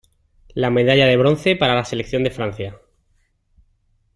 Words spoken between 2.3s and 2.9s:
Francia.